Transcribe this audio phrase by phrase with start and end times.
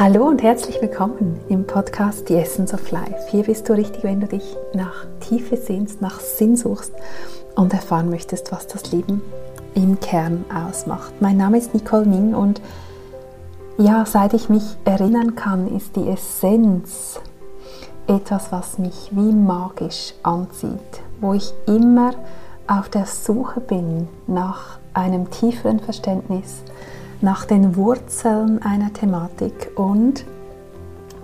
[0.00, 3.26] Hallo und herzlich willkommen im Podcast The Essence of Life.
[3.32, 6.92] Hier bist du richtig, wenn du dich nach Tiefe sehnst, nach Sinn suchst
[7.56, 9.20] und erfahren möchtest, was das Leben
[9.74, 11.12] im Kern ausmacht.
[11.18, 12.62] Mein Name ist Nicole Ning und
[13.76, 17.18] ja, seit ich mich erinnern kann, ist die Essenz
[18.06, 22.12] etwas, was mich wie magisch anzieht, wo ich immer
[22.68, 26.62] auf der Suche bin nach einem tieferen Verständnis,
[27.20, 30.24] nach den Wurzeln einer Thematik und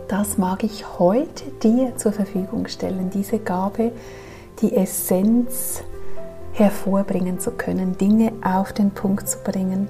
[0.09, 3.93] das mag ich heute dir zur Verfügung stellen, diese Gabe,
[4.61, 5.83] die Essenz
[6.53, 9.89] hervorbringen zu können, Dinge auf den Punkt zu bringen,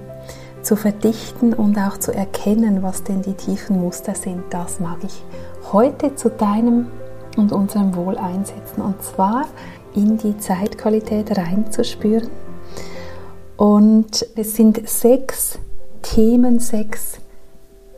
[0.61, 4.43] zu verdichten und auch zu erkennen, was denn die tiefen Muster sind.
[4.51, 5.23] Das mag ich
[5.71, 6.87] heute zu deinem
[7.35, 9.47] und unserem Wohl einsetzen und zwar
[9.95, 12.29] in die Zeitqualität reinzuspüren.
[13.57, 15.59] Und es sind sechs
[16.05, 17.17] Themen, sechs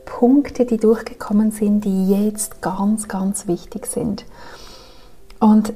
[0.05, 4.25] Punkte, die durchgekommen sind, die jetzt ganz, ganz wichtig sind.
[5.39, 5.73] Und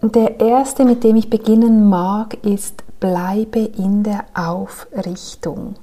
[0.00, 5.76] der erste, mit dem ich beginnen mag, ist bleibe in der Aufrichtung.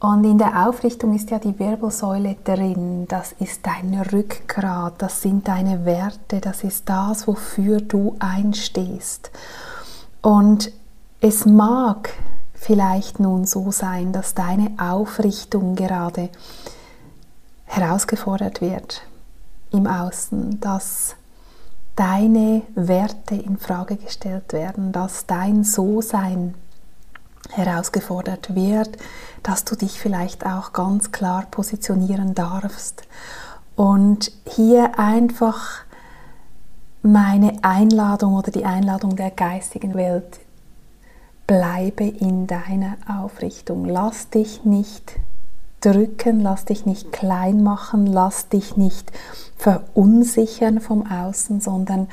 [0.00, 5.46] Und in der Aufrichtung ist ja die Wirbelsäule drin, das ist dein Rückgrat, das sind
[5.46, 9.30] deine Werte, das ist das, wofür du einstehst.
[10.22, 10.72] Und
[11.20, 12.10] es mag
[12.58, 16.28] vielleicht nun so sein, dass deine Aufrichtung gerade
[17.64, 19.02] herausgefordert wird
[19.70, 21.14] im Außen, dass
[21.96, 26.54] deine Werte in Frage gestellt werden, dass dein So-Sein
[27.50, 28.96] herausgefordert wird,
[29.42, 33.02] dass du dich vielleicht auch ganz klar positionieren darfst.
[33.76, 35.80] Und hier einfach
[37.02, 40.40] meine Einladung oder die Einladung der geistigen Welt
[41.48, 43.86] bleibe in deiner Aufrichtung.
[43.86, 45.14] Lass dich nicht
[45.80, 49.10] drücken, lass dich nicht klein machen, lass dich nicht
[49.56, 52.08] verunsichern vom Außen, sondern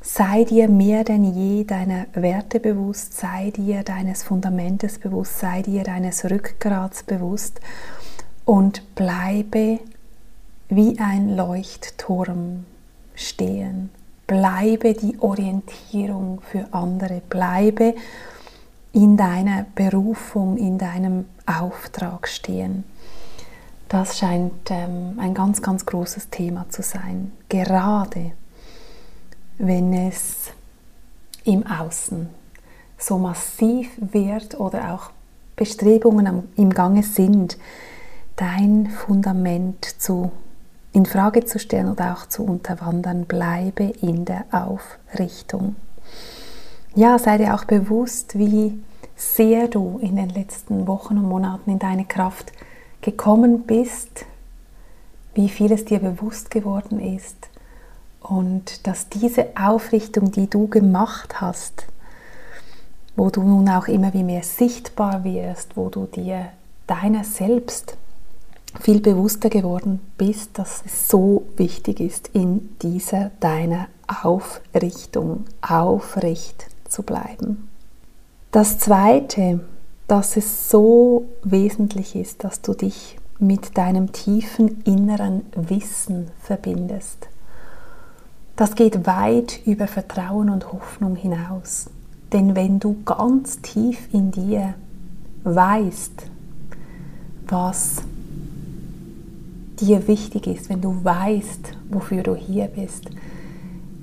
[0.00, 5.84] sei dir mehr denn je deiner Werte bewusst, sei dir deines Fundamentes bewusst, sei dir
[5.84, 7.60] deines Rückgrats bewusst
[8.46, 9.80] und bleibe
[10.70, 12.64] wie ein Leuchtturm
[13.14, 13.90] stehen.
[14.26, 17.94] Bleibe die Orientierung für andere, bleibe
[18.92, 22.84] in deiner Berufung, in deinem Auftrag stehen.
[23.88, 27.32] Das scheint ähm, ein ganz, ganz großes Thema zu sein.
[27.48, 28.32] Gerade
[29.58, 30.50] wenn es
[31.44, 32.28] im Außen
[32.98, 35.10] so massiv wird oder auch
[35.56, 37.58] Bestrebungen am, im Gange sind,
[38.36, 40.32] dein Fundament zu
[40.94, 45.76] in Frage zu stellen oder auch zu unterwandern, bleibe in der Aufrichtung
[46.94, 48.82] ja, sei dir auch bewusst, wie
[49.16, 52.52] sehr du in den letzten Wochen und Monaten in deine Kraft
[53.00, 54.26] gekommen bist,
[55.34, 57.48] wie viel es dir bewusst geworden ist
[58.20, 61.86] und dass diese Aufrichtung, die du gemacht hast,
[63.16, 66.48] wo du nun auch immer wie mehr sichtbar wirst, wo du dir
[66.86, 67.96] deiner selbst
[68.80, 73.88] viel bewusster geworden bist, dass es so wichtig ist, in dieser deiner
[74.22, 77.68] Aufrichtung aufrecht zu bleiben.
[78.50, 79.60] Das Zweite,
[80.06, 87.28] dass es so wesentlich ist, dass du dich mit deinem tiefen inneren Wissen verbindest.
[88.56, 91.88] Das geht weit über Vertrauen und Hoffnung hinaus.
[92.32, 94.74] Denn wenn du ganz tief in dir
[95.44, 96.26] weißt,
[97.48, 98.02] was
[99.80, 103.06] dir wichtig ist, wenn du weißt, wofür du hier bist,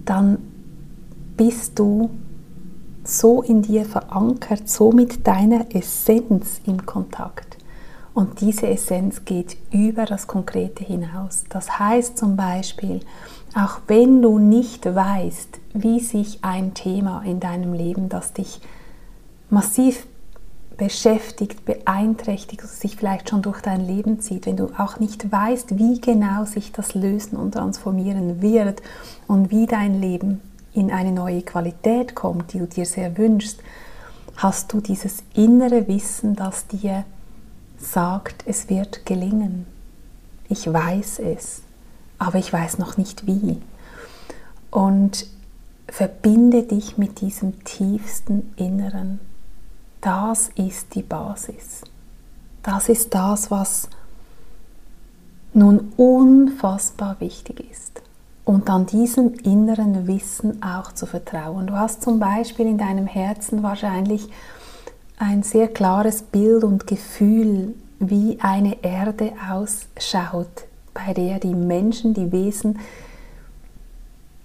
[0.06, 0.40] dann
[1.38, 2.10] bist du
[3.04, 7.58] so in dir verankert, so mit deiner Essenz im Kontakt.
[8.14, 11.46] Und diese Essenz geht über das Konkrete hinaus.
[11.50, 13.02] Das heißt zum Beispiel,
[13.56, 18.60] auch wenn du nicht weißt, wie sich ein Thema in deinem Leben, das dich
[19.50, 20.06] massiv
[20.78, 26.00] beschäftigt, beeinträchtigt, sich vielleicht schon durch dein Leben zieht, wenn du auch nicht weißt, wie
[26.00, 28.82] genau sich das lösen und transformieren wird
[29.28, 30.42] und wie dein Leben
[30.80, 33.60] in eine neue Qualität kommt, die du dir sehr wünschst,
[34.38, 37.04] hast du dieses innere Wissen, das dir
[37.78, 39.66] sagt, es wird gelingen.
[40.48, 41.62] Ich weiß es,
[42.18, 43.62] aber ich weiß noch nicht wie.
[44.72, 45.28] Und
[45.90, 49.20] verbinde dich mit diesem tiefsten Inneren.
[50.00, 51.82] Das ist die Basis.
[52.64, 53.90] Das ist das, was
[55.54, 58.02] nun unfassbar wichtig ist
[58.50, 61.68] und an diesem inneren Wissen auch zu vertrauen.
[61.68, 64.28] Du hast zum Beispiel in deinem Herzen wahrscheinlich
[65.20, 70.66] ein sehr klares Bild und Gefühl, wie eine Erde ausschaut,
[70.96, 72.80] bei der die Menschen, die Wesen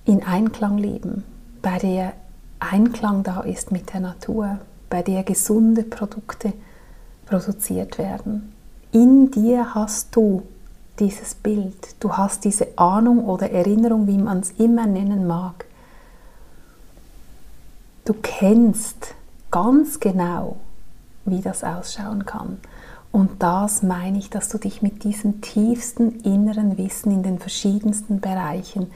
[0.04, 1.24] in Einklang leben,
[1.62, 2.12] bei der
[2.60, 4.58] Einklang da ist mit der Natur,
[4.90, 6.52] bei der gesunde Produkte
[7.24, 8.52] produziert werden.
[8.92, 10.42] In dir hast du
[11.00, 15.66] dieses Bild, du hast diese Ahnung oder Erinnerung, wie man es immer nennen mag.
[18.04, 19.14] Du kennst
[19.50, 20.56] ganz genau,
[21.24, 22.58] wie das ausschauen kann.
[23.10, 28.20] Und das meine ich, dass du dich mit diesem tiefsten inneren Wissen in den verschiedensten
[28.20, 28.90] Bereichen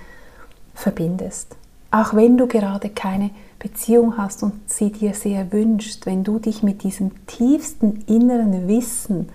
[0.75, 1.57] verbindest.
[1.91, 6.63] Auch wenn du gerade keine Beziehung hast und sie dir sehr wünscht, wenn du dich
[6.63, 9.31] mit diesem tiefsten inneren Wissen,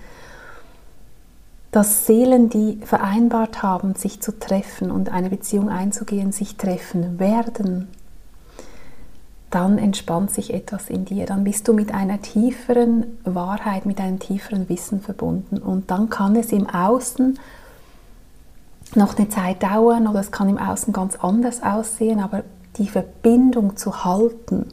[1.74, 7.88] dass Seelen, die vereinbart haben, sich zu treffen und eine Beziehung einzugehen, sich treffen werden,
[9.50, 11.26] dann entspannt sich etwas in dir.
[11.26, 15.58] Dann bist du mit einer tieferen Wahrheit, mit einem tieferen Wissen verbunden.
[15.58, 17.40] Und dann kann es im Außen
[18.94, 22.44] noch eine Zeit dauern oder es kann im Außen ganz anders aussehen, aber
[22.78, 24.68] die Verbindung zu halten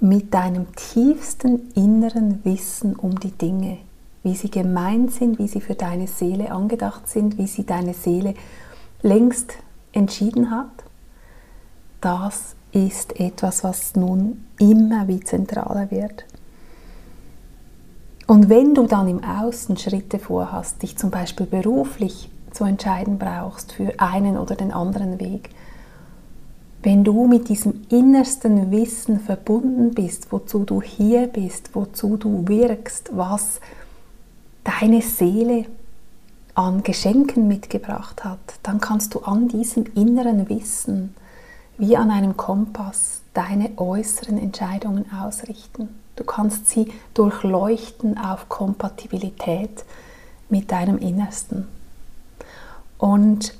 [0.00, 3.78] mit deinem tiefsten inneren Wissen um die Dinge,
[4.22, 8.34] wie sie gemeint sind, wie sie für deine Seele angedacht sind, wie sie deine Seele
[9.02, 9.54] längst
[9.92, 10.84] entschieden hat,
[12.00, 16.24] das ist etwas, was nun immer wie zentraler wird.
[18.26, 23.72] Und wenn du dann im Außen Schritte vorhast, dich zum Beispiel beruflich zu entscheiden brauchst
[23.72, 25.50] für einen oder den anderen Weg,
[26.82, 33.10] wenn du mit diesem innersten Wissen verbunden bist, wozu du hier bist, wozu du wirkst,
[33.14, 33.60] was
[34.64, 35.66] deine Seele
[36.54, 41.14] an Geschenken mitgebracht hat, dann kannst du an diesem inneren Wissen
[41.78, 45.88] wie an einem Kompass deine äußeren Entscheidungen ausrichten.
[46.16, 49.84] Du kannst sie durchleuchten auf Kompatibilität
[50.50, 51.66] mit deinem Innersten.
[52.98, 53.54] Und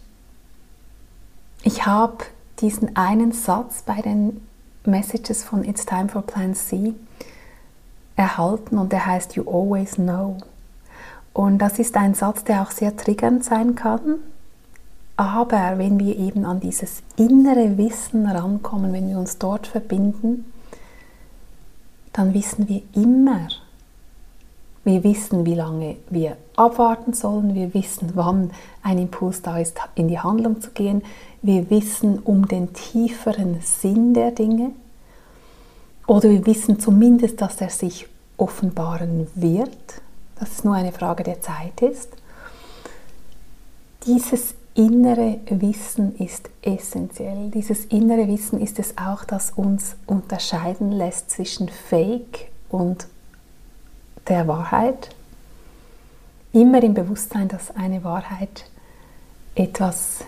[1.63, 2.19] ich habe
[2.61, 4.47] diesen einen Satz bei den
[4.85, 6.95] Messages von It's Time for Plan C
[8.17, 10.37] erhalten und der heißt You Always Know.
[11.33, 14.17] Und das ist ein Satz, der auch sehr triggernd sein kann.
[15.17, 20.51] Aber wenn wir eben an dieses innere Wissen rankommen, wenn wir uns dort verbinden,
[22.13, 23.49] dann wissen wir immer,
[24.85, 27.55] wir wissen, wie lange wir abwarten sollen.
[27.55, 28.51] Wir wissen, wann
[28.83, 31.03] ein Impuls da ist, in die Handlung zu gehen.
[31.43, 34.71] Wir wissen um den tieferen Sinn der Dinge.
[36.07, 40.01] Oder wir wissen zumindest, dass er sich offenbaren wird,
[40.41, 42.09] dass es nur eine Frage der Zeit ist.
[44.07, 47.51] Dieses innere Wissen ist essentiell.
[47.51, 53.07] Dieses innere Wissen ist es auch, das uns unterscheiden lässt zwischen Fake und
[54.29, 55.11] der Wahrheit.
[56.53, 58.65] Immer im Bewusstsein, dass eine Wahrheit
[59.55, 60.21] etwas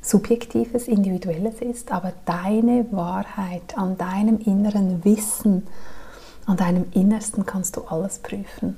[0.00, 5.66] Subjektives, Individuelles ist, aber deine Wahrheit an deinem inneren Wissen,
[6.46, 8.76] an deinem Innersten kannst du alles prüfen.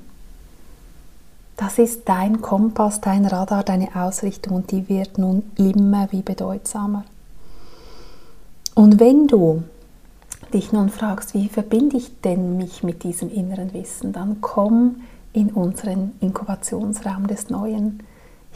[1.57, 7.03] Das ist dein Kompass, dein Radar, deine Ausrichtung und die wird nun immer wie bedeutsamer.
[8.75, 9.63] Und wenn du
[10.53, 14.97] dich nun fragst, wie verbinde ich denn mich mit diesem inneren Wissen, dann komm
[15.33, 18.03] in unseren Inkubationsraum des Neuen.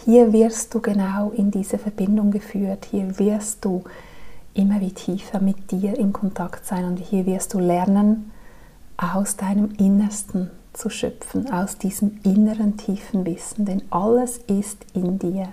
[0.05, 3.83] Hier wirst du genau in diese Verbindung geführt, hier wirst du
[4.53, 8.31] immer wie tiefer mit dir in Kontakt sein und hier wirst du lernen,
[8.95, 15.49] aus deinem Innersten zu schöpfen, aus diesem inneren tiefen Wissen, denn alles ist in dir.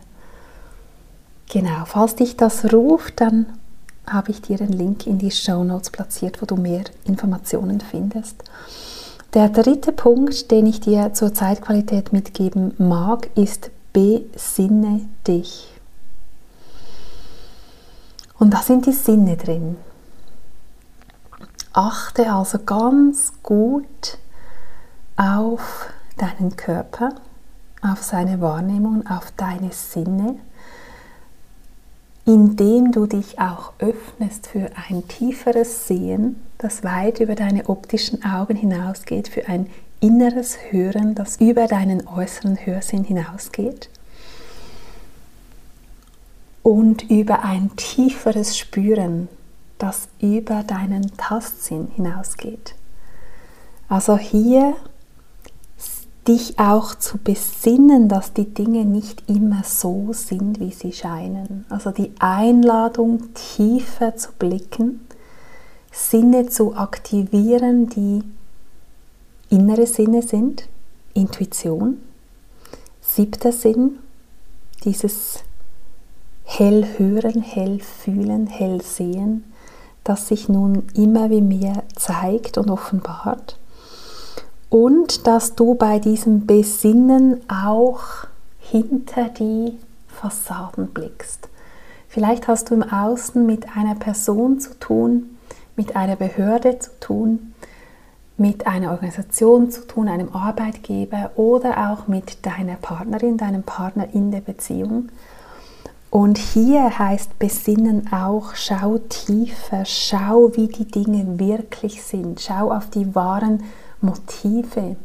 [1.51, 3.47] Genau, falls dich das ruft, dann
[4.07, 8.45] habe ich dir den Link in die Show Notes platziert, wo du mehr Informationen findest.
[9.35, 15.73] Der dritte Punkt, den ich dir zur Zeitqualität mitgeben mag, ist besinne dich.
[18.39, 19.77] Und da sind die Sinne drin.
[21.73, 24.19] Achte also ganz gut
[25.19, 27.11] auf deinen Körper,
[27.83, 30.37] auf seine Wahrnehmung, auf deine Sinne
[32.29, 38.55] indem du dich auch öffnest für ein tieferes Sehen, das weit über deine optischen Augen
[38.55, 39.71] hinausgeht, für ein
[40.01, 43.89] inneres Hören, das über deinen äußeren Hörsinn hinausgeht
[46.63, 49.29] und über ein tieferes Spüren,
[49.79, 52.75] das über deinen Tastsinn hinausgeht.
[53.89, 54.77] Also hier
[56.29, 61.65] dich auch zu besinnen, dass die Dinge nicht immer so sind, wie sie scheinen.
[61.71, 65.01] Also die Einladung, tiefer zu blicken,
[65.91, 68.23] Sinne zu aktivieren, die
[69.49, 70.69] innere Sinne sind,
[71.15, 71.99] Intuition,
[73.01, 73.99] siebter Sinn,
[74.85, 75.43] dieses
[76.45, 79.45] hell hören, hell fühlen, hell sehen,
[80.05, 83.59] das sich nun immer wie mehr zeigt und offenbart.
[84.71, 88.03] Und dass du bei diesem Besinnen auch
[88.59, 91.49] hinter die Fassaden blickst.
[92.09, 95.37] Vielleicht hast du im Außen mit einer Person zu tun,
[95.77, 97.55] mit einer Behörde zu tun,
[98.37, 104.31] mit einer Organisation zu tun, einem Arbeitgeber oder auch mit deiner Partnerin, deinem Partner in
[104.31, 105.09] der Beziehung.
[106.11, 112.89] Und hier heißt Besinnen auch, schau tiefer, schau, wie die Dinge wirklich sind, schau auf
[112.91, 113.65] die wahren
[114.01, 114.97] Motive.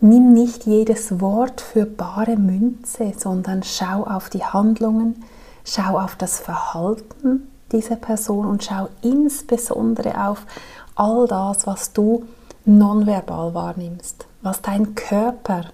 [0.00, 5.24] Nimm nicht jedes Wort für bare Münze, sondern schau auf die Handlungen,
[5.64, 10.46] schau auf das Verhalten dieser Person und schau insbesondere auf
[10.94, 12.24] all das, was du
[12.64, 15.66] nonverbal wahrnimmst, was dein Körper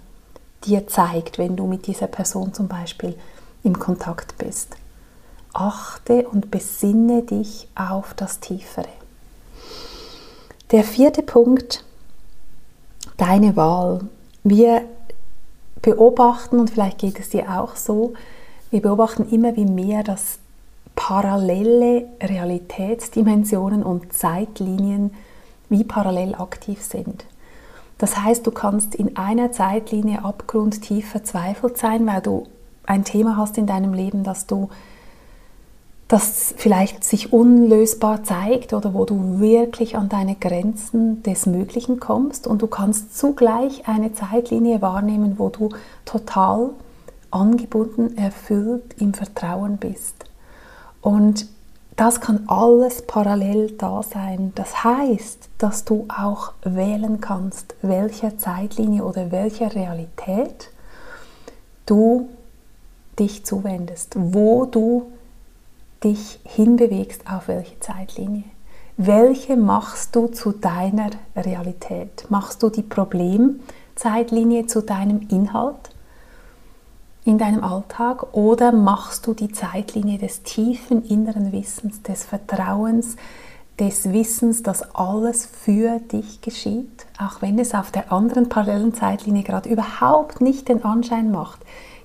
[0.64, 3.16] dir zeigt, wenn du mit dieser Person zum Beispiel
[3.62, 4.76] im Kontakt bist.
[5.52, 8.88] Achte und besinne dich auf das Tiefere.
[10.70, 11.84] Der vierte Punkt,
[13.16, 14.00] deine Wahl.
[14.44, 14.82] Wir
[15.80, 18.14] beobachten, und vielleicht geht es dir auch so,
[18.70, 20.38] wir beobachten immer wie mehr, dass
[20.94, 25.12] parallele Realitätsdimensionen und Zeitlinien
[25.68, 27.24] wie parallel aktiv sind.
[27.98, 32.46] Das heißt, du kannst in einer Zeitlinie abgrundtief verzweifelt sein, weil du
[32.84, 34.70] ein Thema hast in deinem Leben, das du
[36.12, 42.46] das vielleicht sich unlösbar zeigt oder wo du wirklich an deine Grenzen des Möglichen kommst
[42.46, 45.70] und du kannst zugleich eine Zeitlinie wahrnehmen, wo du
[46.04, 46.68] total
[47.30, 50.26] angebunden, erfüllt im Vertrauen bist.
[51.00, 51.46] Und
[51.96, 54.52] das kann alles parallel da sein.
[54.54, 60.68] Das heißt, dass du auch wählen kannst, welcher Zeitlinie oder welcher Realität
[61.86, 62.28] du
[63.18, 65.06] dich zuwendest, wo du
[66.04, 68.44] dich hinbewegst auf welche Zeitlinie.
[68.96, 72.26] Welche machst du zu deiner Realität?
[72.28, 75.92] Machst du die Problemzeitlinie zu deinem Inhalt?
[77.24, 83.16] in deinem Alltag oder machst du die Zeitlinie des tiefen inneren Wissens, des Vertrauens,
[83.78, 89.44] des Wissens, dass alles für dich geschieht, auch wenn es auf der anderen parallelen Zeitlinie
[89.44, 91.60] gerade überhaupt nicht den Anschein macht,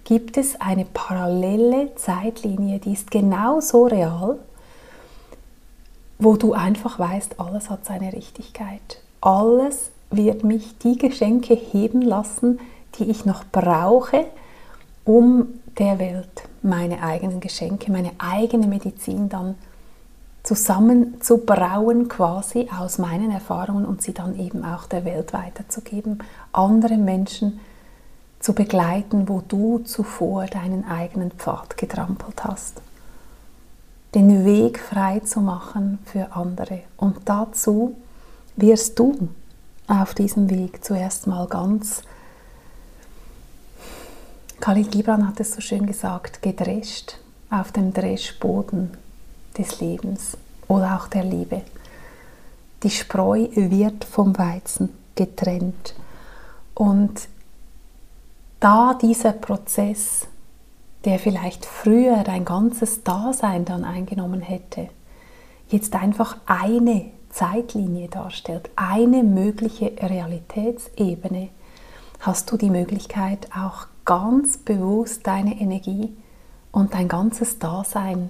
[0.07, 4.39] gibt es eine parallele Zeitlinie, die ist genauso real,
[6.17, 9.01] wo du einfach weißt, alles hat seine Richtigkeit.
[9.19, 12.61] Alles wird mich die Geschenke heben lassen,
[12.97, 14.23] die ich noch brauche,
[15.03, 19.55] um der Welt meine eigenen Geschenke, meine eigene Medizin dann
[20.43, 26.19] zusammenzubrauen quasi aus meinen Erfahrungen und sie dann eben auch der Welt weiterzugeben,
[26.53, 27.59] andere Menschen
[28.39, 32.81] zu begleiten, wo du zuvor deinen eigenen Pfad getrampelt hast.
[34.15, 36.81] Den Weg frei zu machen für andere.
[36.95, 37.95] Und dazu
[38.55, 39.29] wirst du
[39.87, 42.03] auf diesem Weg zuerst mal ganz
[44.59, 48.91] Khalil Gibran hat es so schön gesagt, gedrescht auf dem Dreschboden
[49.57, 50.35] des Lebens
[50.67, 51.61] oder auch der Liebe.
[52.83, 55.95] Die Spreu wird vom Weizen getrennt.
[56.73, 57.27] Und
[58.59, 60.27] da dieser Prozess,
[61.05, 64.89] der vielleicht früher dein ganzes Dasein dann eingenommen hätte,
[65.69, 71.49] jetzt einfach eine Zeitlinie darstellt, eine mögliche Realitätsebene,
[72.19, 76.15] hast du die Möglichkeit auch ganz bewusst deine Energie
[76.71, 78.29] und dein ganzes Dasein,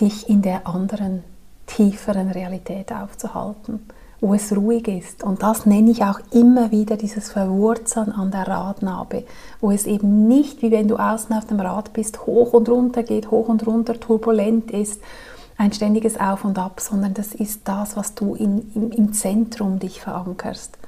[0.00, 1.22] dich in der anderen,
[1.66, 3.80] tieferen Realität aufzuhalten,
[4.24, 5.22] wo es ruhig ist.
[5.22, 9.24] Und das nenne ich auch immer wieder dieses Verwurzeln an der Radnabe,
[9.60, 13.02] wo es eben nicht, wie wenn du außen auf dem Rad bist, hoch und runter
[13.02, 15.02] geht, hoch und runter, turbulent ist,
[15.58, 19.78] ein ständiges Auf und Ab, sondern das ist das, was du in, im, im Zentrum
[19.78, 20.78] dich verankerst.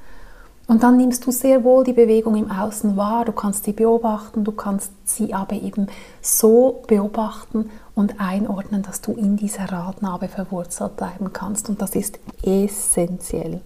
[0.65, 4.45] Und dann nimmst du sehr wohl die Bewegung im Außen wahr, du kannst sie beobachten,
[4.45, 5.87] du kannst sie aber eben
[6.21, 11.67] so beobachten und einordnen, dass du in dieser Radnabe verwurzelt bleiben kannst.
[11.67, 13.59] Und das ist essentiell.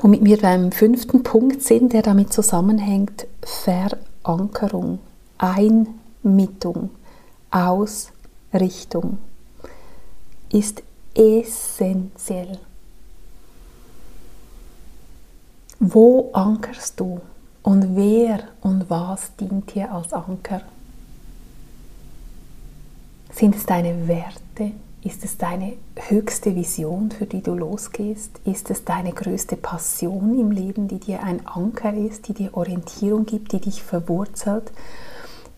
[0.00, 4.98] Womit wir beim fünften Punkt sind, der damit zusammenhängt, Verankerung,
[5.38, 6.90] Einmittung,
[7.52, 9.18] Ausrichtung
[10.50, 10.82] ist
[11.14, 12.58] essentiell.
[15.78, 17.20] Wo ankerst du
[17.62, 20.62] und wer und was dient dir als Anker?
[23.32, 24.72] Sind es deine Werte?
[25.02, 28.38] Ist es deine höchste Vision, für die du losgehst?
[28.44, 33.26] Ist es deine größte Passion im Leben, die dir ein Anker ist, die dir Orientierung
[33.26, 34.70] gibt, die dich verwurzelt?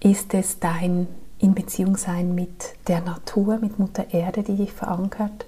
[0.01, 1.09] Ist es dein
[1.41, 5.45] in Beziehung sein mit der Natur, mit Mutter Erde, die dich verankert?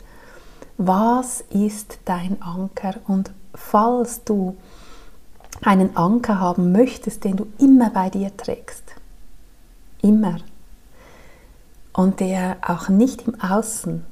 [0.77, 2.97] Was ist dein Anker?
[3.07, 4.57] Und falls du
[5.63, 8.95] einen Anker haben möchtest, den du immer bei dir trägst,
[10.03, 10.39] immer,
[11.97, 14.05] und der auch nicht im Außen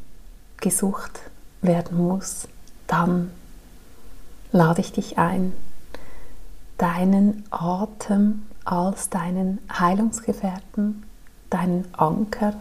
[0.57, 1.21] gesucht
[1.61, 2.49] werden muss,
[2.87, 3.31] dann
[4.53, 5.53] lade ich dich ein,
[6.79, 11.03] deinen Atem als deinen Heilungsgefährten,
[11.51, 12.55] deinen Anker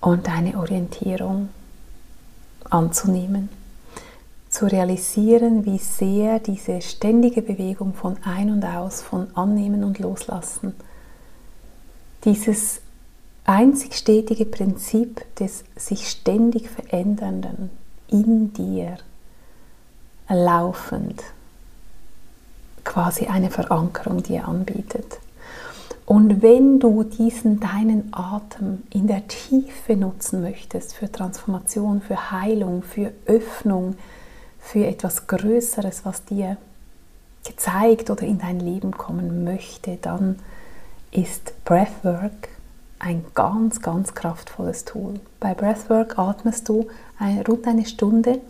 [0.00, 1.48] und deine Orientierung
[2.70, 3.48] anzunehmen,
[4.48, 10.74] zu realisieren, wie sehr diese ständige Bewegung von ein und aus, von annehmen und loslassen,
[12.24, 12.81] dieses
[13.44, 17.70] einzig stetige Prinzip des sich ständig verändernden
[18.08, 18.96] in dir
[20.28, 21.22] laufend
[22.84, 25.18] quasi eine Verankerung dir anbietet.
[26.04, 32.82] Und wenn du diesen deinen Atem in der Tiefe nutzen möchtest für Transformation, für Heilung,
[32.82, 33.96] für Öffnung,
[34.58, 36.56] für etwas Größeres, was dir
[37.46, 40.38] gezeigt oder in dein Leben kommen möchte, dann
[41.12, 42.48] ist Breathwork
[43.02, 45.14] ein ganz, ganz kraftvolles Tool.
[45.40, 46.86] Bei Breathwork atmest du
[47.48, 48.40] rund eine Stunde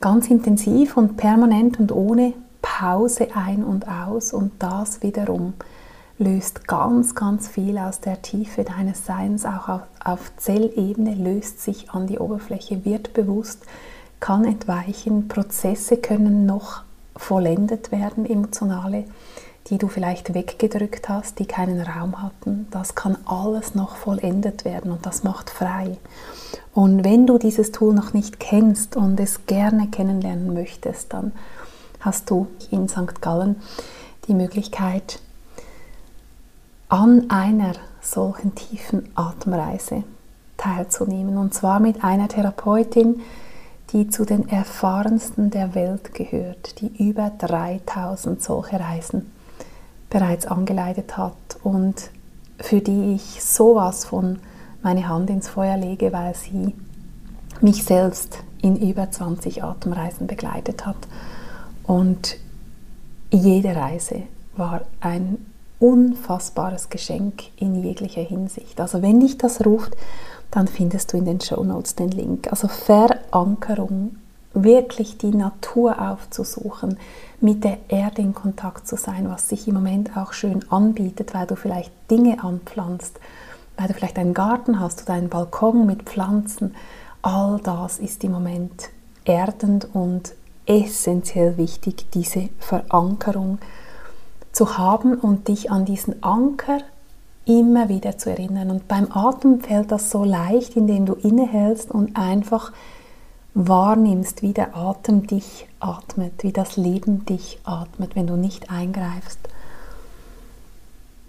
[0.00, 5.54] ganz intensiv und permanent und ohne Pause ein und aus und das wiederum
[6.18, 11.90] löst ganz, ganz viel aus der Tiefe deines Seins, auch auf, auf Zellebene, löst sich
[11.90, 13.64] an die Oberfläche, wird bewusst,
[14.20, 16.82] kann entweichen, Prozesse können noch
[17.16, 19.04] vollendet werden, emotionale,
[19.68, 22.66] die du vielleicht weggedrückt hast, die keinen Raum hatten.
[22.70, 25.96] Das kann alles noch vollendet werden und das macht frei.
[26.74, 31.32] Und wenn du dieses Tool noch nicht kennst und es gerne kennenlernen möchtest, dann
[32.00, 33.22] hast du in St.
[33.22, 33.56] Gallen
[34.28, 35.20] die Möglichkeit,
[36.88, 37.72] an einer
[38.02, 40.04] solchen tiefen Atemreise
[40.58, 41.38] teilzunehmen.
[41.38, 43.22] Und zwar mit einer Therapeutin,
[43.92, 49.30] die zu den erfahrensten der Welt gehört, die über 3000 solche Reisen
[50.14, 52.10] bereits angeleitet hat und
[52.60, 54.38] für die ich sowas von
[54.80, 56.72] meine Hand ins Feuer lege, weil sie
[57.60, 61.08] mich selbst in über 20 Atemreisen begleitet hat.
[61.82, 62.36] Und
[63.32, 64.22] jede Reise
[64.56, 65.44] war ein
[65.80, 68.80] unfassbares Geschenk in jeglicher Hinsicht.
[68.80, 69.96] Also wenn dich das ruft,
[70.52, 72.46] dann findest du in den Show Notes den Link.
[72.52, 74.14] Also Verankerung,
[74.54, 76.98] wirklich die Natur aufzusuchen,
[77.40, 81.46] mit der Erde in Kontakt zu sein, was sich im Moment auch schön anbietet, weil
[81.46, 83.18] du vielleicht Dinge anpflanzt,
[83.76, 86.74] weil du vielleicht einen Garten hast oder einen Balkon mit Pflanzen.
[87.22, 88.90] All das ist im Moment
[89.24, 90.34] erdend und
[90.66, 93.58] essentiell wichtig, diese Verankerung
[94.52, 96.78] zu haben und dich an diesen Anker
[97.44, 98.70] immer wieder zu erinnern.
[98.70, 102.72] Und beim Atmen fällt das so leicht, indem du innehältst und einfach
[103.54, 109.38] wahrnimmst, wie der Atem dich atmet, wie das Leben dich atmet, wenn du nicht eingreifst.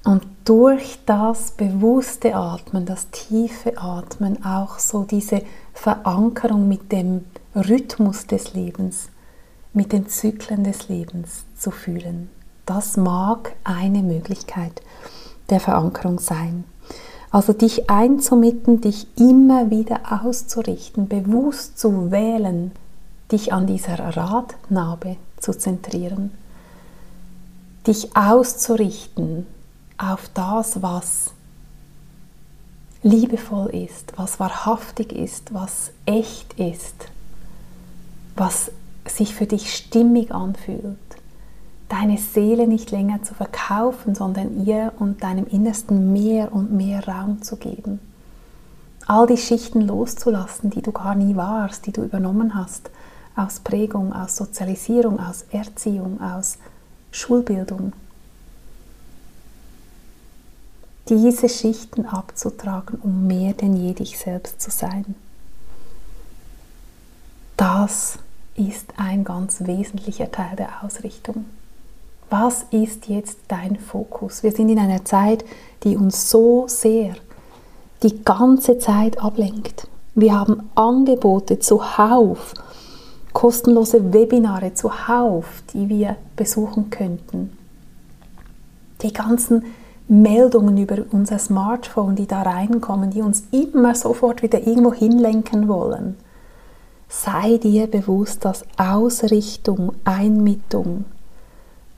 [0.04, 5.42] Und durch das bewusste Atmen, das tiefe Atmen, auch so diese
[5.74, 9.10] Verankerung mit dem Rhythmus des Lebens,
[9.74, 12.30] mit den Zyklen des Lebens zu fühlen.
[12.66, 14.82] Das mag eine Möglichkeit
[15.50, 16.66] der Verankerung sein.
[17.36, 22.72] Also dich einzumitten, dich immer wieder auszurichten, bewusst zu wählen,
[23.30, 26.32] dich an dieser Radnabe zu zentrieren,
[27.86, 29.46] dich auszurichten
[29.98, 31.34] auf das, was
[33.04, 37.10] liebevoll ist, was wahrhaftig ist, was echt ist,
[38.38, 38.72] was
[39.10, 40.96] sich für dich stimmig anfühlt
[41.90, 47.42] deine Seele nicht länger zu verkaufen, sondern ihr und deinem Innersten mehr und mehr Raum
[47.42, 48.00] zu geben.
[49.08, 52.90] All die Schichten loszulassen, die du gar nie warst, die du übernommen hast,
[53.36, 56.58] aus Prägung, aus Sozialisierung, aus Erziehung, aus
[57.12, 57.94] Schulbildung.
[61.08, 65.14] Diese Schichten abzutragen, um mehr denn je dich selbst zu sein.
[67.58, 68.18] Das
[68.56, 71.46] ist ein ganz wesentlicher Teil der Ausrichtung.
[72.30, 74.42] Was ist jetzt dein Fokus?
[74.42, 75.46] Wir sind in einer Zeit,
[75.84, 77.16] die uns so sehr
[78.02, 79.88] die ganze Zeit ablenkt.
[80.16, 82.54] Wir haben Angebote zuhauf,
[83.34, 87.56] kostenlose Webinare zuhauf, die wir besuchen könnten.
[89.02, 89.66] Die ganzen
[90.08, 96.16] Meldungen über unser Smartphone, die da reinkommen, die uns immer sofort wieder irgendwo hinlenken wollen.
[97.08, 101.06] Sei dir bewusst, dass Ausrichtung, Einmittung,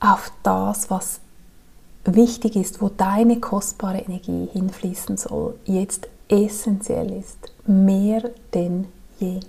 [0.00, 1.20] auf das, was
[2.04, 9.40] wichtig ist, wo deine kostbare Energie hinfließen soll, jetzt essentiell ist, mehr denn je.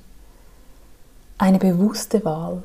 [1.38, 2.64] Eine bewusste Wahl.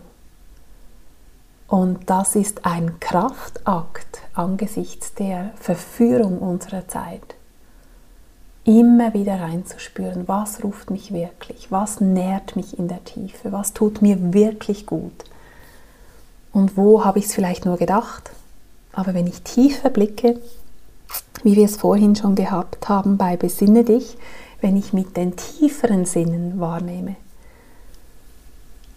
[1.69, 7.35] Und das ist ein Kraftakt angesichts der Verführung unserer Zeit.
[8.65, 14.03] Immer wieder reinzuspüren, was ruft mich wirklich, was nährt mich in der Tiefe, was tut
[14.03, 15.25] mir wirklich gut.
[16.55, 18.31] Und wo habe ich es vielleicht nur gedacht?
[18.93, 20.41] Aber wenn ich tiefer blicke,
[21.43, 24.17] wie wir es vorhin schon gehabt haben bei Besinne dich,
[24.61, 27.17] wenn ich mit den tieferen Sinnen wahrnehme,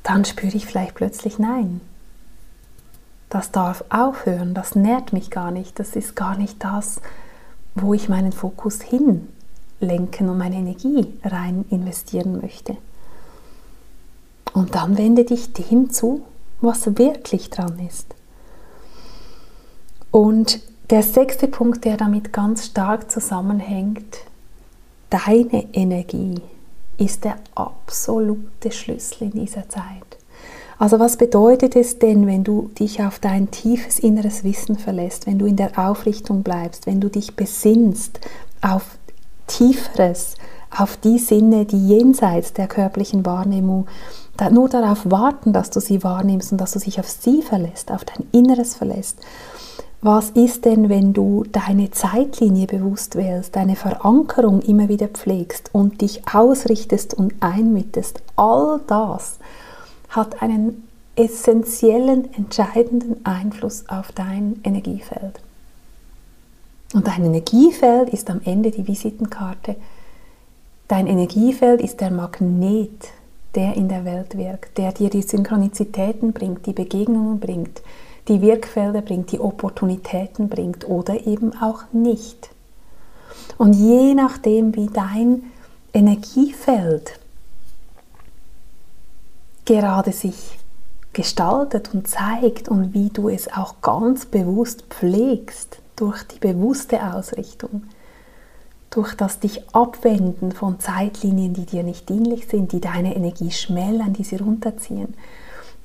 [0.03, 1.81] dann spüre ich vielleicht plötzlich Nein.
[3.29, 7.01] Das darf aufhören, das nährt mich gar nicht, das ist gar nicht das,
[7.75, 12.77] wo ich meinen Fokus hinlenken und meine Energie rein investieren möchte.
[14.53, 16.23] Und dann wende dich dem zu,
[16.61, 18.07] was wirklich dran ist.
[20.11, 24.17] Und der sechste Punkt, der damit ganz stark zusammenhängt,
[25.09, 26.41] deine Energie
[26.97, 29.83] ist der absolute Schlüssel in dieser Zeit.
[30.79, 35.39] Also was bedeutet es denn, wenn du dich auf dein tiefes inneres Wissen verlässt, wenn
[35.39, 38.19] du in der Aufrichtung bleibst, wenn du dich besinnst
[38.61, 38.97] auf
[39.47, 40.35] tieferes,
[40.75, 43.87] auf die Sinne, die jenseits der körperlichen Wahrnehmung
[44.51, 48.05] nur darauf warten, dass du sie wahrnimmst und dass du dich auf sie verlässt, auf
[48.05, 49.19] dein Inneres verlässt.
[50.01, 56.01] Was ist denn, wenn du deine Zeitlinie bewusst wählst, deine Verankerung immer wieder pflegst und
[56.01, 58.21] dich ausrichtest und einmittest?
[58.35, 59.39] All das
[60.09, 65.39] hat einen essentiellen, entscheidenden Einfluss auf dein Energiefeld.
[66.93, 69.75] Und dein Energiefeld ist am Ende die Visitenkarte.
[70.87, 73.09] Dein Energiefeld ist der Magnet,
[73.57, 77.81] der in der Welt wirkt, der dir die Synchronizitäten bringt, die Begegnungen bringt,
[78.27, 82.51] die Wirkfelder bringt, die Opportunitäten bringt oder eben auch nicht.
[83.57, 85.43] Und je nachdem, wie dein
[85.91, 87.19] Energiefeld
[89.65, 90.59] gerade sich
[91.13, 97.83] gestaltet und zeigt und wie du es auch ganz bewusst pflegst durch die bewusste Ausrichtung,
[98.89, 104.13] durch das dich abwenden von Zeitlinien, die dir nicht dienlich sind, die deine Energie schmälern,
[104.13, 105.13] die sie runterziehen,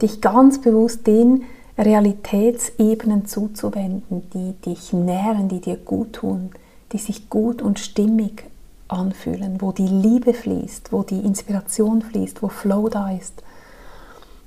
[0.00, 1.44] dich ganz bewusst den
[1.76, 6.50] Realitätsebenen zuzuwenden, die dich nähren, die dir gut tun,
[6.92, 8.44] die sich gut und stimmig
[8.88, 13.42] anfühlen, wo die Liebe fließt, wo die Inspiration fließt, wo Flow da ist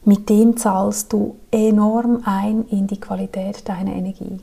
[0.06, 4.40] mit dem zahlst du enorm ein in die Qualität deiner Energie.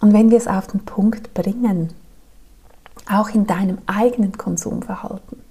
[0.00, 1.90] Und wenn wir es auf den Punkt bringen,
[3.10, 5.42] auch in deinem eigenen Konsumverhalten,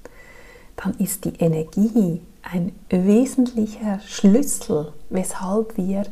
[0.76, 6.04] dann ist die Energie ein wesentlicher Schlüssel, weshalb wir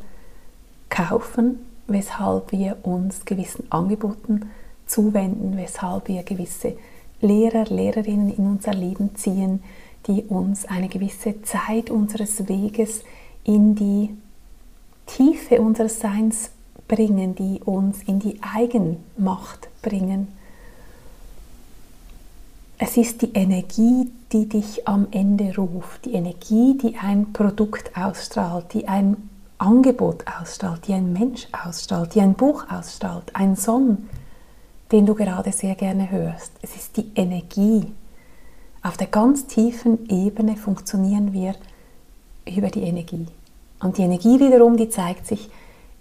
[0.89, 4.49] kaufen, weshalb wir uns gewissen Angeboten
[4.85, 6.77] zuwenden, weshalb wir gewisse
[7.21, 9.63] Lehrer, Lehrerinnen in unser Leben ziehen,
[10.05, 13.03] die uns eine gewisse Zeit unseres Weges
[13.43, 14.15] in die
[15.05, 16.51] Tiefe unseres Seins
[16.87, 20.27] bringen, die uns in die Eigenmacht bringen.
[22.79, 28.71] Es ist die Energie, die dich am Ende ruft, die Energie, die ein Produkt ausstrahlt,
[28.73, 34.07] die ein Angebot ausstrahlt, die ein Mensch ausstrahlt, die ein Buch ausstrahlt, ein Song,
[34.91, 36.51] den du gerade sehr gerne hörst.
[36.61, 37.91] Es ist die Energie,
[38.83, 41.55] auf der ganz tiefen Ebene funktionieren wir
[42.45, 43.25] über die Energie.
[43.79, 45.49] Und die Energie wiederum, die zeigt sich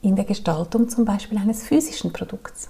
[0.03, 2.69] in der Gestaltung zum Beispiel eines physischen Produkts.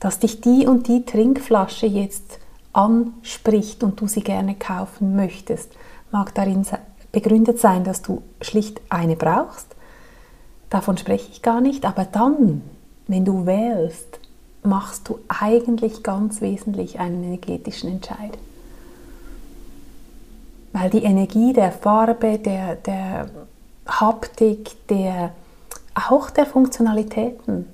[0.00, 2.40] Dass dich die und die Trinkflasche jetzt
[2.72, 5.72] anspricht und du sie gerne kaufen möchtest,
[6.10, 6.66] mag darin
[7.12, 9.66] begründet sein, dass du schlicht eine brauchst.
[10.68, 12.62] Davon spreche ich gar nicht, aber dann,
[13.08, 14.20] wenn du wählst,
[14.62, 18.38] machst du eigentlich ganz wesentlich einen energetischen Entscheid
[20.72, 23.28] weil die Energie der Farbe, der, der
[23.86, 25.32] Haptik, der,
[25.94, 27.66] auch der Funktionalitäten,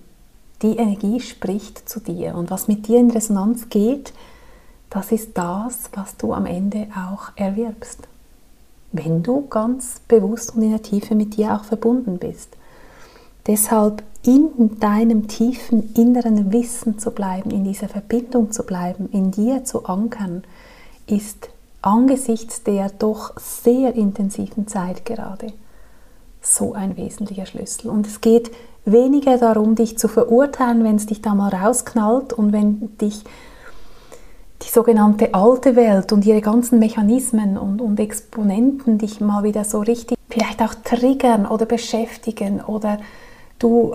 [0.63, 2.35] die Energie spricht zu dir.
[2.35, 4.13] Und was mit dir in Resonanz geht,
[4.91, 8.09] das ist das, was du am Ende auch erwirbst.
[8.93, 12.57] Wenn du ganz bewusst und in der Tiefe mit dir auch verbunden bist.
[13.47, 19.65] Deshalb in deinem tiefen inneren Wissen zu bleiben, in dieser Verbindung zu bleiben, in dir
[19.65, 20.43] zu ankern,
[21.07, 21.49] ist
[21.83, 25.53] angesichts der doch sehr intensiven Zeit gerade
[26.47, 27.89] so ein wesentlicher Schlüssel.
[27.89, 28.51] Und es geht
[28.85, 33.25] weniger darum, dich zu verurteilen, wenn es dich da mal rausknallt und wenn dich
[34.63, 39.81] die sogenannte alte Welt und ihre ganzen Mechanismen und, und Exponenten dich mal wieder so
[39.81, 42.99] richtig vielleicht auch triggern oder beschäftigen oder
[43.59, 43.95] du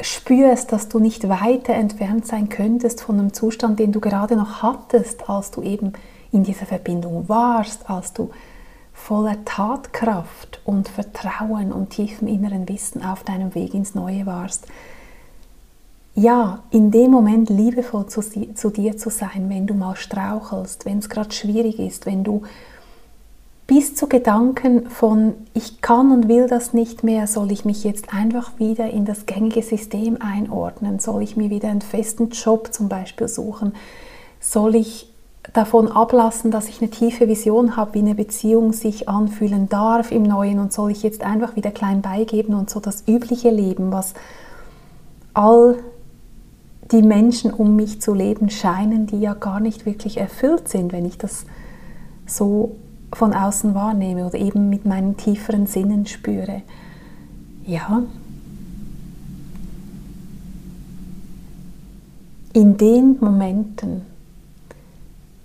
[0.00, 4.62] spürst, dass du nicht weiter entfernt sein könntest von einem Zustand, den du gerade noch
[4.62, 5.92] hattest, als du eben
[6.32, 8.30] in dieser Verbindung warst, als du
[8.92, 14.66] voller Tatkraft und Vertrauen und tiefem inneren Wissen auf deinem Weg ins Neue warst.
[16.14, 20.98] Ja, in dem Moment liebevoll zu, zu dir zu sein, wenn du mal strauchelst, wenn
[20.98, 22.42] es gerade schwierig ist, wenn du
[23.66, 28.12] bis zu Gedanken von, ich kann und will das nicht mehr, soll ich mich jetzt
[28.12, 32.88] einfach wieder in das gängige System einordnen, soll ich mir wieder einen festen Job zum
[32.88, 33.74] Beispiel suchen,
[34.40, 35.10] soll ich
[35.52, 40.22] davon ablassen, dass ich eine tiefe Vision habe, wie eine Beziehung sich anfühlen darf im
[40.24, 40.58] Neuen?
[40.58, 44.14] Und soll ich jetzt einfach wieder klein beigeben und so das übliche Leben, was
[45.32, 45.76] all
[46.92, 51.06] die Menschen um mich zu leben scheinen, die ja gar nicht wirklich erfüllt sind, wenn
[51.06, 51.46] ich das
[52.26, 52.76] so
[53.12, 56.62] von außen wahrnehme oder eben mit meinen tieferen Sinnen spüre.
[57.64, 58.02] Ja,
[62.52, 64.02] in den Momenten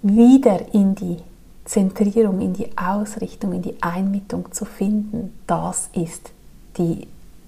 [0.02, 1.18] wieder in die
[1.66, 6.32] Zentrierung, in die Ausrichtung, in die Einmittung zu finden, das ist
[6.78, 7.08] die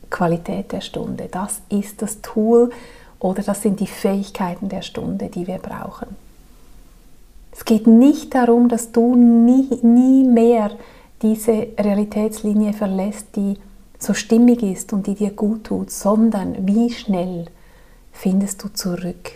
[0.10, 1.28] Qualität der Stunde.
[1.30, 2.72] Das ist das Tool
[3.20, 6.16] oder das sind die Fähigkeiten der Stunde, die wir brauchen.
[7.52, 10.72] Es geht nicht darum, dass du nie, nie mehr
[11.24, 13.58] diese Realitätslinie verlässt, die
[13.98, 17.48] so stimmig ist und die dir gut tut, sondern wie schnell
[18.12, 19.32] findest du zurück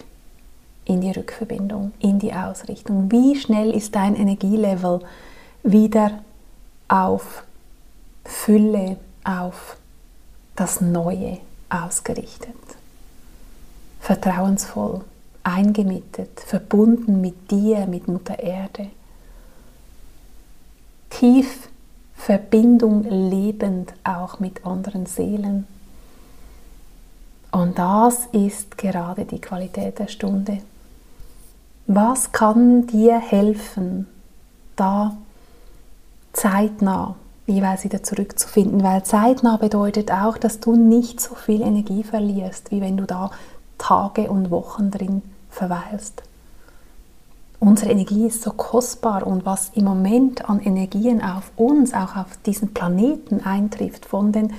[0.86, 3.12] in die Rückverbindung, in die Ausrichtung.
[3.12, 5.00] Wie schnell ist dein Energielevel
[5.64, 6.20] wieder
[6.88, 7.44] auf
[8.24, 9.78] Fülle, auf
[10.56, 11.40] das Neue
[11.70, 12.56] ausgerichtet.
[14.02, 15.02] Vertrauensvoll,
[15.44, 18.88] eingemietet, verbunden mit dir, mit Mutter Erde.
[21.10, 21.70] Tief
[22.16, 25.66] Verbindung lebend auch mit anderen Seelen.
[27.52, 30.60] Und das ist gerade die Qualität der Stunde.
[31.88, 34.08] Was kann dir helfen,
[34.76, 35.18] da
[36.32, 37.16] zeitnah
[37.48, 38.84] jeweils wieder zurückzufinden?
[38.84, 43.32] Weil zeitnah bedeutet auch, dass du nicht so viel Energie verlierst, wie wenn du da
[43.82, 46.22] Tage und Wochen drin verweilst.
[47.60, 52.38] Unsere Energie ist so kostbar und was im Moment an Energien auf uns, auch auf
[52.46, 54.54] diesen Planeten eintrifft, von den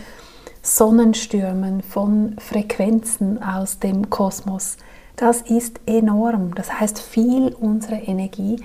[0.61, 4.77] Sonnenstürmen, von Frequenzen aus dem Kosmos,
[5.15, 6.55] das ist enorm.
[6.57, 8.61] Das heißt, viel unserer Energie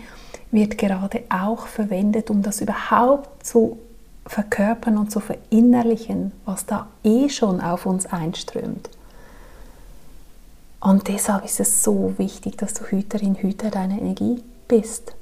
[0.50, 3.78] wird gerade auch verwendet, um das überhaupt zu
[4.26, 8.90] verkörpern und zu verinnerlichen, was da eh schon auf uns einströmt.
[10.88, 15.16] Und deshalb ist es so wichtig, dass du Hüterin, Hüter deiner Energie bist.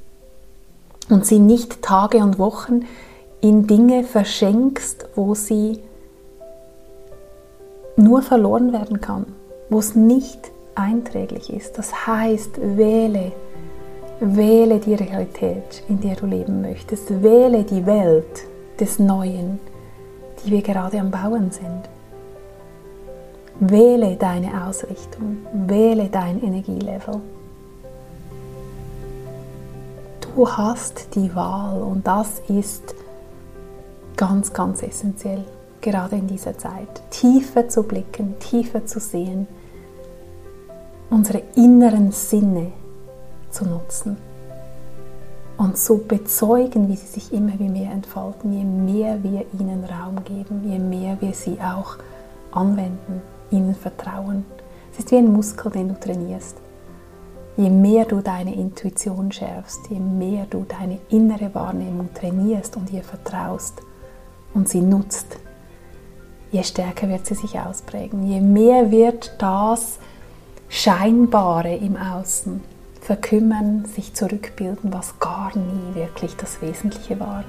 [1.10, 2.82] Und sie nicht Tage und Wochen
[3.42, 5.80] in Dinge verschenkst, wo sie
[7.96, 9.26] nur verloren werden kann,
[9.72, 11.80] wo es nicht einträglich ist.
[11.80, 13.32] Das heißt, wähle,
[14.20, 17.24] wähle die Realität, in der du leben möchtest.
[17.24, 18.44] Wähle die Welt
[18.80, 19.60] des Neuen,
[20.44, 21.95] die wir gerade am Bauen sind.
[23.60, 27.22] Wähle deine Ausrichtung, wähle dein Energielevel.
[30.20, 32.94] Du hast die Wahl und das ist
[34.18, 35.46] ganz, ganz essentiell,
[35.80, 37.02] gerade in dieser Zeit.
[37.12, 39.48] Tiefer zu blicken, tiefer zu sehen,
[41.10, 42.74] unsere inneren Sinne
[43.52, 44.18] zu nutzen
[45.58, 50.26] und zu bezeugen, wie sie sich immer wie mehr entfalten, je mehr wir ihnen Raum
[50.26, 51.96] geben, je mehr wir sie auch
[52.52, 54.46] anwenden ihnen vertrauen.
[54.92, 56.58] Es ist wie ein Muskel, den du trainierst.
[57.58, 63.04] Je mehr du deine Intuition schärfst, je mehr du deine innere Wahrnehmung trainierst und ihr
[63.04, 63.82] vertraust
[64.54, 65.38] und sie nutzt,
[66.52, 68.28] je stärker wird sie sich ausprägen.
[68.28, 70.00] Je mehr wird das
[70.68, 72.62] Scheinbare im Außen
[73.00, 77.44] verkümmern, sich zurückbilden, was gar nie wirklich das Wesentliche war,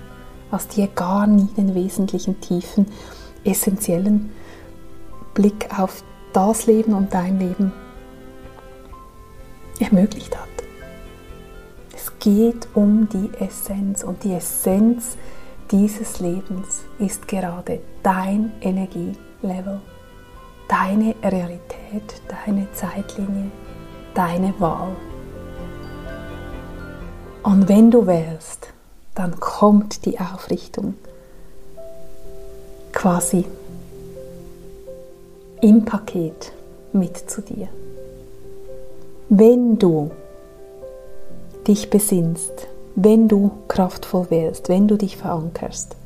[0.50, 2.86] was dir gar nie den wesentlichen, tiefen,
[3.42, 4.30] essentiellen
[5.36, 7.72] Blick auf das Leben und dein Leben
[9.78, 10.48] ermöglicht hat.
[11.94, 15.16] Es geht um die Essenz und die Essenz
[15.70, 19.80] dieses Lebens ist gerade dein Energielevel,
[20.68, 23.50] deine Realität, deine Zeitlinie,
[24.14, 24.96] deine Wahl.
[27.42, 28.68] Und wenn du wählst,
[29.14, 30.94] dann kommt die Aufrichtung
[32.92, 33.44] quasi
[35.66, 36.52] im Paket
[36.92, 37.68] mit zu dir.
[39.28, 40.10] Wenn du
[41.66, 45.96] dich besinnst, wenn du kraftvoll wählst, wenn du dich verankerst,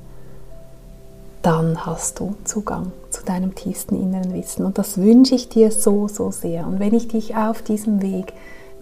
[1.42, 4.64] dann hast du Zugang zu zu deinem tiefsten inneren Wissen.
[4.64, 6.66] Und das wünsche ich dir so, so sehr.
[6.66, 8.33] Und wenn ich dich auf diesem Weg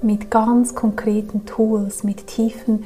[0.00, 2.84] mit ganz konkreten Tools, mit tiefen,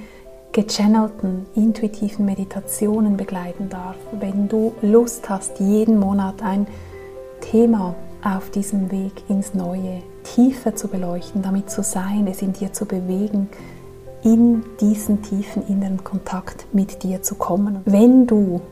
[0.52, 6.66] gechannelten, intuitiven Meditationen begleiten darf, wenn du Lust hast, jeden Monat ein
[7.52, 12.72] Thema auf diesem Weg ins Neue tiefer zu beleuchten, damit zu sein, es in dir
[12.72, 13.50] zu bewegen,
[14.22, 17.82] in diesen tiefen inneren Kontakt mit dir zu kommen.
[17.84, 18.62] Wenn du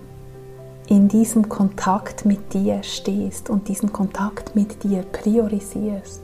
[0.88, 6.22] in diesem Kontakt mit dir stehst und diesen Kontakt mit dir priorisierst,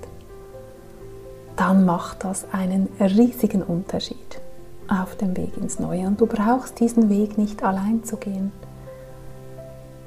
[1.57, 4.40] dann macht das einen riesigen Unterschied
[4.88, 6.07] auf dem Weg ins Neue.
[6.07, 8.51] Und du brauchst diesen Weg nicht allein zu gehen.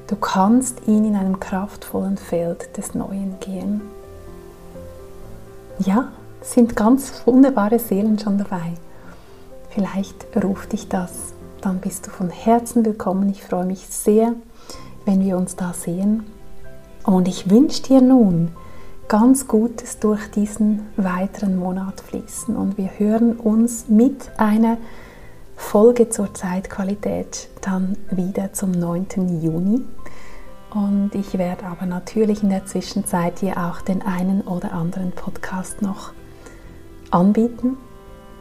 [0.09, 3.79] Du kannst ihn in einem kraftvollen Feld des Neuen gehen.
[5.77, 6.07] Ja,
[6.41, 8.73] sind ganz wunderbare Seelen schon dabei.
[9.69, 11.11] Vielleicht ruft dich das.
[11.61, 13.29] Dann bist du von Herzen willkommen.
[13.29, 14.33] Ich freue mich sehr,
[15.05, 16.25] wenn wir uns da sehen.
[17.05, 18.49] Und ich wünsche dir nun
[19.09, 22.55] ganz Gutes durch diesen weiteren Monat fließen.
[22.55, 24.77] Und wir hören uns mit einer
[25.55, 29.39] Folge zur Zeitqualität dann wieder zum 9.
[29.39, 29.83] Juni.
[30.73, 35.81] Und ich werde aber natürlich in der Zwischenzeit dir auch den einen oder anderen Podcast
[35.81, 36.13] noch
[37.11, 37.77] anbieten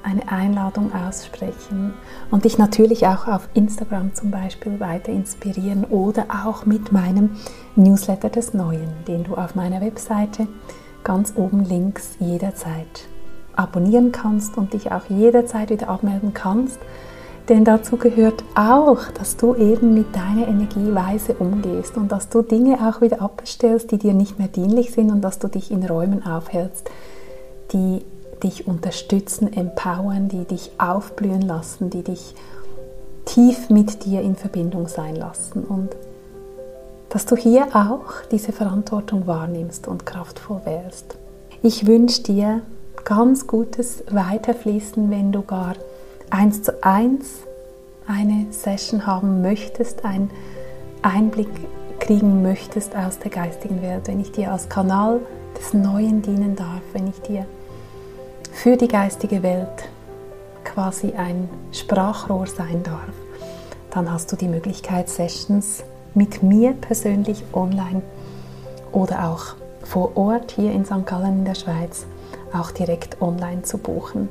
[0.03, 1.93] eine Einladung aussprechen
[2.31, 7.37] und dich natürlich auch auf Instagram zum Beispiel weiter inspirieren oder auch mit meinem
[7.77, 10.49] Newsletter des Neuen, den du auf meiner Webseite
[11.05, 13.07] ganz oben links jederzeit
[13.55, 16.79] abonnieren kannst und dich auch jederzeit wieder abmelden kannst.
[17.49, 22.43] Denn dazu gehört auch, dass du eben mit deiner Energie weise umgehst und dass du
[22.43, 25.85] Dinge auch wieder abstellst, die dir nicht mehr dienlich sind und dass du dich in
[25.85, 26.91] Räumen aufhältst,
[27.73, 28.05] die
[28.43, 32.35] dich unterstützen, empowern, die dich aufblühen lassen, die dich
[33.25, 35.91] tief mit dir in Verbindung sein lassen und
[37.09, 41.17] dass du hier auch diese Verantwortung wahrnimmst und kraftvoll wählst.
[41.63, 42.61] Ich wünsche dir
[43.05, 45.75] ganz gutes Weiterfließen, wenn du gar
[46.31, 47.27] eins zu eins
[48.07, 50.31] eine Session haben möchtest, einen
[51.03, 51.49] Einblick
[52.01, 55.21] kriegen möchtest aus der geistigen Welt, wenn ich dir als Kanal
[55.59, 57.47] des Neuen dienen darf, wenn ich dir
[58.53, 59.89] für die geistige Welt
[60.65, 63.13] quasi ein Sprachrohr sein darf,
[63.91, 65.83] dann hast du die Möglichkeit, Sessions
[66.15, 68.03] mit mir persönlich online
[68.93, 71.07] oder auch vor Ort hier in St.
[71.07, 72.07] Gallen in der Schweiz
[72.53, 74.29] auch direkt online zu buchen.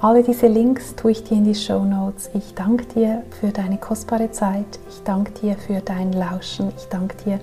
[0.00, 2.30] Alle diese Links tue ich dir in die Show Notes.
[2.32, 4.78] Ich danke dir für deine kostbare Zeit.
[4.88, 6.72] Ich danke dir für dein Lauschen.
[6.76, 7.38] Ich danke dir,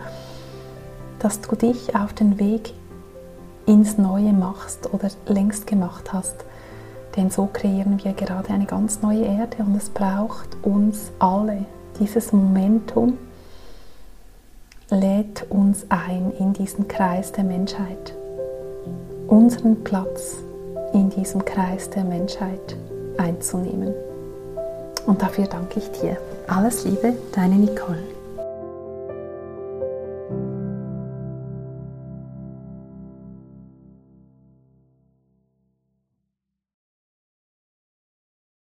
[1.20, 2.74] dass du dich auf den Weg
[3.68, 6.36] ins Neue machst oder längst gemacht hast.
[7.16, 11.66] Denn so kreieren wir gerade eine ganz neue Erde und es braucht uns alle.
[12.00, 13.18] Dieses Momentum
[14.90, 18.16] lädt uns ein in diesen Kreis der Menschheit,
[19.28, 20.38] unseren Platz
[20.94, 22.76] in diesem Kreis der Menschheit
[23.18, 23.94] einzunehmen.
[25.06, 26.18] Und dafür danke ich dir.
[26.48, 28.17] Alles Liebe, deine Nicole.